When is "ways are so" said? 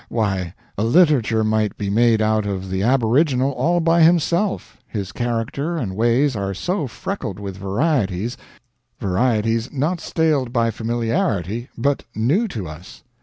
5.95-6.87